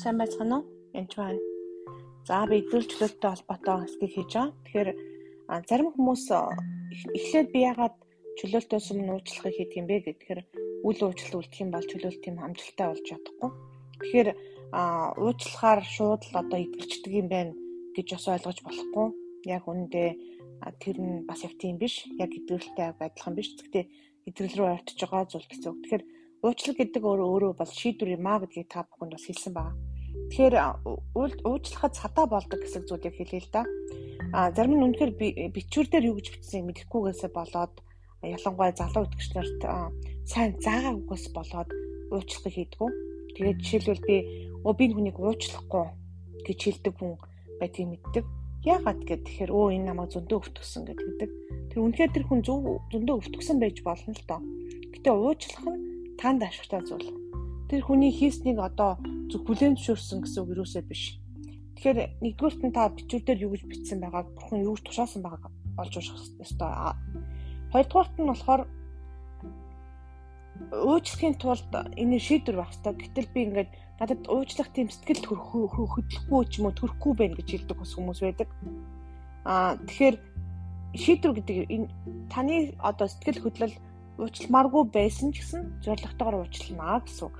[0.00, 0.64] Сайн байцгаана уу?
[0.96, 1.36] Энд байна.
[2.24, 4.56] За би идэвхжүүлэлттэй холбоотой хэсгийг хийж байгаа.
[4.64, 4.88] Тэгэхээр
[5.68, 6.24] зарим хүмүүс
[7.20, 7.96] эхлээд би ягаад
[8.40, 10.40] чөлөөлтөөс өмнө уучлахыг хийдэг юм бэ гэхээр
[10.88, 13.50] үл уучлалт үлдэх юм бол чөлөөлт юм амжилттай болж чадахгүй.
[14.00, 14.28] Тэгэхээр
[15.20, 17.52] уучлахаар шууд л одоо идэлждэг юм байна
[17.92, 19.06] гэж бас ойлгож болохгүй.
[19.52, 20.10] Яг үүндээ
[20.80, 22.08] тэр нь бас яг тийм биш.
[22.16, 23.52] Яг идэвхтэй адилхан биш.
[23.52, 23.84] Гэхдээ
[24.32, 25.80] идэвхтэй рүү ортож байгаа зүйл гэсэн үг.
[25.84, 26.04] Тэгэхээр
[26.40, 29.89] уучлал гэдэг өөрөө өөрөө бол шийдвэр юм а гэдгийг та бүхэнд бас хэлсэн байна.
[30.30, 30.54] Тэгэхээр
[31.42, 33.66] уучлахад цадаа болдог гэсэн зүйлийг хэлээ л да.
[34.30, 35.12] А зарим нь үнэхээр
[35.50, 37.74] бичвэр дээр юу гэж бичсэн мэдэхгүйгээсээ болоод
[38.22, 39.60] ялангуяа залуу итгэгч нарт
[40.30, 41.70] сайн заагаагүйгээс болоод
[42.14, 42.90] уучлахыг хийдгүү.
[43.34, 44.16] Тэгээд жишээлбэл би
[44.62, 45.86] өө би хүнийг уучлахгүй
[46.46, 47.18] гэж хэлдэг хүн
[47.58, 48.24] байдгийг мэддэг.
[48.62, 51.30] Яагаад гэхээр тэгэхээр өө энэ намайг зөндөө өвтгсөн гэдэг.
[51.74, 54.40] Тэр үнэхээр тэр хүн зөв зөндөө өвтгсөн байж болно л доо.
[54.94, 55.80] Гэтэ уучлах нь
[56.20, 57.08] танд ашигтай зүйл.
[57.72, 59.00] Тэр хүний хийснийг одоо
[59.30, 61.16] зөв хүлээн зөвшөөрсөн гэсэн үг юусээ биш.
[61.80, 65.48] Тэгэхээр нэгдүгüүрт нь та бичвэр дээр юу гэж бичсэн байгааг бурхан юу гэж тушаасан байгааг
[65.80, 66.70] олж уушах ёстой.
[67.72, 68.62] Хоёрдугаарт нь болохоор
[70.68, 72.94] уучлахын тулд энэ шийдвэр байх хэрэгтэй.
[73.00, 77.76] Гэтэл би ингээд надад уучлах тийм сэтгэл хөдлөхгүй ч юм уу төрөхгүй байх гэж хэлдэг
[77.80, 78.48] бас хүмүүс байдаг.
[79.48, 80.16] Аа тэгэхээр
[81.00, 81.88] шийдвэр гэдэг энэ
[82.28, 83.74] таны одоо сэтгэл хөдлөл
[84.20, 87.36] уучлмааргүй байсан ч гэсэн зоригтойгоор уучлана гэсэн үг.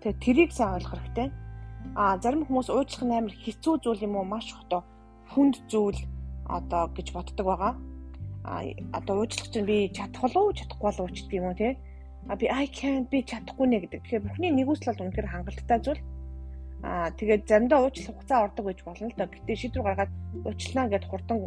[0.00, 1.28] Тэгээ тэрийг сайн ойлгох хэрэгтэй.
[1.94, 4.82] А зарим хүмүүс уучлах нь амар хэцүү зүйл юм уу маш одоо
[5.32, 6.00] хүнд зүйл
[6.46, 7.74] одоо гэж боддог байгаа.
[8.44, 11.78] А одоо уучлах чинь би чадах уу чадахгүй болов уу ч гэдэг юм уу те.
[12.28, 14.00] А би I can't би чадахгүй нэ гэдэг.
[14.02, 16.02] Тэгэхээр бүхний нэгүсэл бол үнэхээр хангалттай зүйл.
[16.82, 19.28] Аа тэгээд заримдаа уучлах хугацаа ордог гэж болно л доо.
[19.30, 20.12] Гэтэ шийдвэр гаргаад
[20.44, 21.38] уучлаа гэд хурдан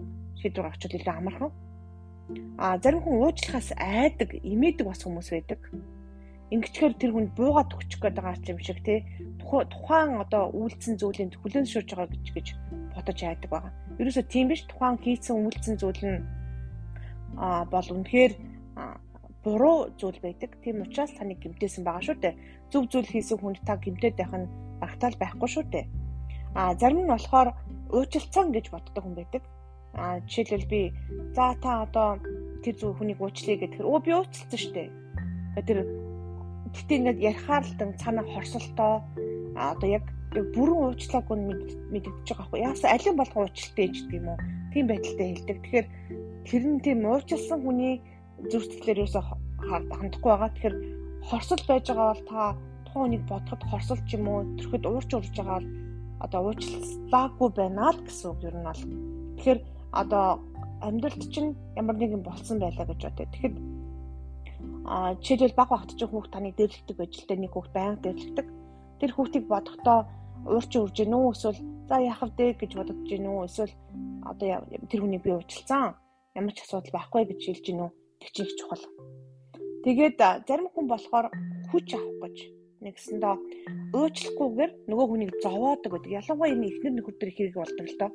[0.41, 1.51] шийдвэр гаргachвал илүү амархан.
[2.57, 5.59] А зарим хүн уучлахаас айдаг, имээдэг бас хүмүүс байдаг.
[6.49, 9.05] Ингэчээр тэр хүн буугаад өгчих гээд байгаа юм шиг тий.
[9.41, 12.47] Тухайн одоо үйлцэн зүйлийн хүлэн зөвшөөрж байгаа гэж гэж
[12.93, 13.71] бодож айдаг байгаа.
[14.01, 14.65] Ерөөсө тийм биш.
[14.65, 16.19] Тухайн хийсэн үйлцэн зүйл нь
[17.37, 18.33] а бол үнэхээр
[19.45, 20.57] буруу зүйл байдаг.
[20.65, 22.39] Тийм учраас таны гимтээсэн байгаа шүү дээ.
[22.73, 25.85] Зөв зүйл хийсэн хүнд та гимтээд байх нь багтаал байхгүй шүү дээ.
[26.57, 27.53] А зарим нь болохоор
[27.93, 29.43] уучлцсан гэж боддог хүн байдаг
[29.93, 30.93] А жишээлбэл би
[31.35, 32.19] за та одоо
[32.63, 34.89] тэр зөв хүнийг уучлая гэхээр өө би уучлсан шүү дээ.
[35.65, 35.77] Тэр
[36.75, 38.93] гэтээ ингээд ярихаар л дан цаана хорсолтоо
[39.55, 41.37] а одоо яг бүрэн уучлаагүй
[41.89, 42.59] мэдэгдэж байгаа хгүй.
[42.61, 44.39] Яасан алин болгон уучлалтай гэж гэдэг юм уу?
[44.73, 45.57] Тийм байдалтай хэлдэг.
[45.57, 45.87] Тэгэхээр
[46.45, 47.93] тэр нь тийм уучлсан хүний
[48.51, 49.23] зүрх сэтгэлээр юусаа
[49.65, 50.53] хандахгүй байгаа.
[50.53, 50.75] Тэгэхээр
[51.25, 52.41] хорсол байж байгаа бол та
[52.85, 54.45] тухайн хүнийг бодоход хорсолч юм уу?
[54.61, 55.69] Тэрхэд уурч урж байгаа бол
[56.25, 58.83] одоо уучлаагүй байна л гэсэн үг ер нь бол.
[59.41, 59.59] Тэгэхээр
[59.97, 60.25] одоо
[60.85, 63.27] амьдралд чинь ямар нэгэн болсон байлаа гэж бодъё.
[63.33, 63.55] Тэгэхэд
[64.89, 68.47] а жишээлбэл баг багт чинь хүүхд таныг дэвлэгдэг ажилтай нэг хүүхд байнга дэвлэгдэг.
[68.99, 69.99] Тэр хүүхдийг бодохдоо
[70.49, 73.73] уурч үрж гэнэ үү эсвэл за яах вэ гэж бодож гэнэ үү эсвэл
[74.25, 75.93] одоо тэр хүний би уучлцсан
[76.33, 78.83] ямар ч асуудал байхгүй гэж хэлж гэнэ үү тэг чи их чухал.
[79.85, 80.17] Тэгээд
[80.49, 81.27] зарим хүн болохоор
[81.69, 82.37] хүч авах гэж
[82.83, 83.35] нэгсэндээ
[83.93, 86.17] уучлахгүйгээр нөгөө хүнийг зовоодог гэдэг.
[86.19, 88.11] Ялангуяа энэ ихнэр нөхөр төр хэрэг болдог л доо.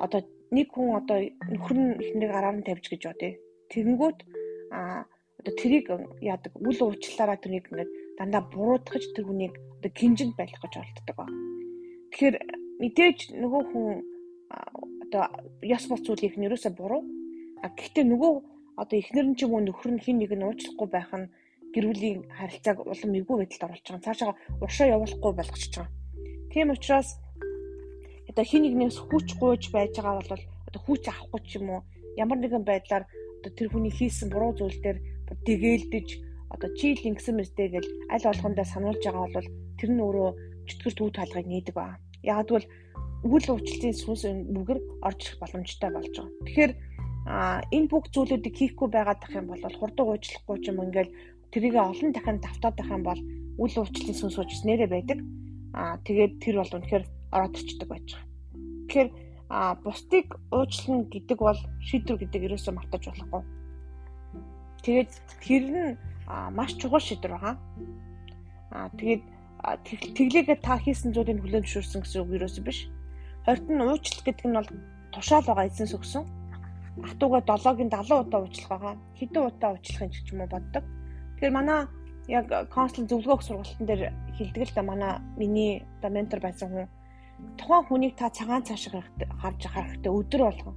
[0.00, 0.20] Одоо
[0.54, 1.18] нэг хүн одоо
[1.52, 3.34] нөхөр нь ихнийг гараар нь тавьж гэж бодъё.
[3.70, 4.18] Тэгэнгүүт
[4.70, 5.06] а
[5.46, 5.86] одоо тэрийг
[6.18, 11.26] яадаг үл уучлаараа тэрийг ингээд дандаа буруудахж тэр хүнийг одоо гинжинд байлгах гэж оролддог ба.
[12.10, 12.36] Тэгэхээр
[12.82, 13.86] мэдээж нөгөө хүн
[15.06, 15.22] одоо
[15.62, 17.06] яс бос зүйлийг нь ерөөсө буруу.
[17.62, 18.32] А гэхдээ нөгөө
[18.74, 21.30] одоо ихнэр нь ч юм уу нөхөр нь хин нэг нь уучлахгүй байх нь
[21.70, 24.02] гэр бүлийн харилцааг улам эвгүй байдалд оруулж байгаа.
[24.02, 25.94] Цаашаа уршаа явуулахгүй болгочихж байгаа.
[26.50, 27.08] Тийм учраас
[28.26, 31.80] одоо хин нэгнээс хүч гуйж байж байгаа бол одоо хүч авахгүй ч юм уу
[32.18, 33.06] ямар нэгэн байдлаар
[33.46, 34.98] одоо тэр хүний хийсэн буруу зүйл дээр
[35.46, 36.08] дэгэлдэж
[36.50, 39.48] одоо чи л ингэсэн мэстэй гэж аль болгондоо сануулж байгаа бол
[39.78, 40.30] тэр нь өөрөө
[40.66, 41.94] чөтгөр төв талгыг нээдэг ба.
[42.26, 42.66] Яг тэгвэл
[43.22, 46.34] үйл уучлалын сүнс бүгэр орж ирэх боломжтой болж байгаа.
[46.42, 46.72] Тэгэхээр
[47.70, 51.14] энэ бүх зүйлүүдийг хийхгүй байгаад тах юм бол хурдан уучлахгүй ч юм ингээл
[51.54, 53.20] тэрийг олон дахин давтаад байх юм бол
[53.62, 55.18] үйл уучлалын сүнс уучлс нэрэ байдаг.
[55.70, 58.26] Аа тэгээд тэр бол үнэхээр ороод ирчдэг байж байгаа.
[58.90, 59.08] Тэгэхээр
[59.48, 63.42] а бусдыг уучлах гэдэг бол шийдвэр гэдэг ерөөсөө мартаж болохгүй.
[64.82, 65.10] Тэгээд
[65.42, 65.96] тэр нь
[66.50, 67.54] маш чухал шийдвэр байгаа.
[68.74, 69.22] А тэгээд
[70.18, 72.90] тэглээгээ та хийсэн зүйлийг хүлээн зөвшөөрсөн гэсэн үг ерөөсөө биш.
[73.46, 74.70] Хорт нь уучлах гэдэг нь бол
[75.14, 76.24] тушаал байгаа эзэнс өгсөн.
[77.06, 78.94] Ахтууга 7-гийн 70 удаа уучлах байгаа.
[79.14, 80.84] Хэдэн удаа уучлахын ч юм уу боддог.
[81.38, 81.80] Тэгэхээр манай
[82.26, 84.02] яг консул зөвлөгөөх сургалтын дээр
[84.34, 86.86] хэлдэг л да манай миний одоо ментор байсан хүн
[87.58, 88.92] тухайн хүнийг та цагаан цааш
[89.42, 90.76] харж харахтай өдөр болгон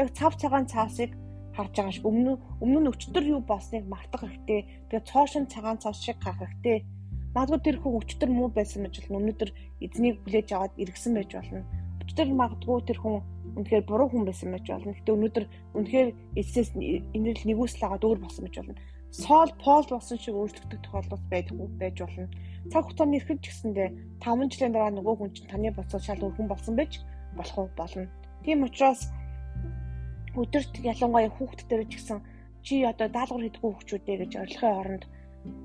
[0.00, 1.10] яг цав цагаан цаасыг
[1.56, 4.60] харж байгаа шиг өмнө өмнө нь өчтөр юу болсныг мартах хэрэгтэй.
[4.88, 6.78] Тэгээ цоошин цагаан цаас шиг харах хэрэгтэй.
[7.34, 9.18] Магадгүй тэр хүн өчтөр муу байсан байж болно.
[9.20, 9.50] Өнөөдөр
[9.84, 11.60] эзнийг хүлээж аваад иргсэн байж болно.
[12.02, 13.14] Өчтөр магадгүй тэр хүн
[13.58, 14.94] үнэхээр буруу хүн байсан байж болно.
[14.94, 15.44] Гэтэ өнөөдөр
[15.76, 16.08] үнэхээр
[16.40, 16.68] эцэс
[17.16, 18.74] инэрл нэгүсэл агаад өөр болсон байж болно.
[19.10, 22.30] Сол Пол болсон шиг өөрчлөгдөх тохиолдол байдгүй байж болно.
[22.70, 23.88] Цаг хугацааны эрхэлж гисэндээ
[24.22, 27.02] 5 жилийн дараа нөгөө хүн чинь таны боцоо шал өөр хүн болсон байж
[27.34, 28.06] болох уу болно.
[28.46, 29.10] Тийм учраас
[30.38, 32.18] өдөрт ялангуяа хүүхд дээр ч гэсэн
[32.62, 35.04] чи одоо даалгавар хийдэггүй хүүхдүүдээ гэж орилгын оронд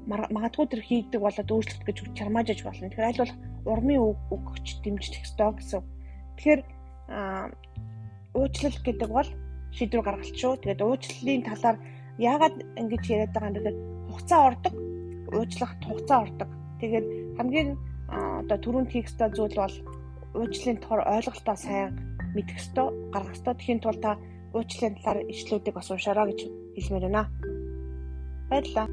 [0.10, 2.90] магадгүй тэр хийдэг болоод өөрчлөлт гэж чармаажж болно.
[2.90, 3.40] Тэгэхээр аль болох
[3.70, 5.82] урмын үг өгч дэмжих ёстой гэсэн.
[6.40, 6.62] Тэгэхээр
[8.34, 9.30] уучлал гэдэг бол
[9.76, 10.54] шийдвэр гаргалт шүү.
[10.64, 11.78] Тэгээд уучлалын талаар
[12.18, 13.72] яагаад ингэж яриад байгаа юм бэ
[14.08, 14.74] хугацаа ордог,
[15.36, 16.50] уучлах хугацаа ордог.
[16.80, 17.08] Тэгээд
[17.38, 17.70] хамгийн
[18.46, 19.76] одоо түрүүнд хийх ёстой зүйл бол
[20.40, 21.92] уучлалын тухай ойлголтоо сайн
[22.36, 23.54] мэдэх ёстой, гаргах ёстой.
[23.56, 24.20] Тэхийн тулд та
[24.56, 26.40] уучлалын талаар ишлүүдийг бас уншаарай гэж
[26.76, 27.24] хэлмээр байна.
[28.50, 28.88] Баярлалаа.